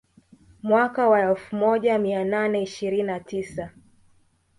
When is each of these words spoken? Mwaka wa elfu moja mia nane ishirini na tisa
Mwaka 0.63 1.09
wa 1.09 1.19
elfu 1.21 1.55
moja 1.55 1.97
mia 1.97 2.25
nane 2.25 2.61
ishirini 2.63 3.03
na 3.03 3.19
tisa 3.19 3.69